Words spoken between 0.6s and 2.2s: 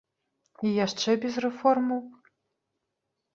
І яшчэ без рэформаў?